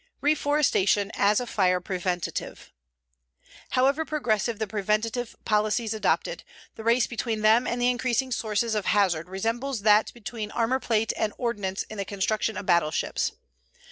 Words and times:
REFORESTATION 0.21 1.11
AS 1.15 1.39
A 1.39 1.45
FIRE 1.45 1.79
PREVENTATIVE 1.79 2.71
However 3.69 4.03
progressive 4.03 4.57
the 4.57 4.65
preventive 4.65 5.35
policies 5.45 5.93
adopted, 5.93 6.43
the 6.73 6.83
race 6.83 7.05
between 7.05 7.41
them 7.41 7.67
and 7.67 7.79
the 7.79 7.91
increasing 7.91 8.31
sources 8.31 8.73
of 8.73 8.87
hazard 8.87 9.29
resembles 9.29 9.83
that 9.83 10.11
between 10.15 10.49
armor 10.49 10.79
plate 10.79 11.13
and 11.15 11.33
ordnance 11.37 11.83
in 11.83 11.99
the 11.99 12.03
construction 12.05 12.57
of 12.57 12.65
battleships. 12.65 13.33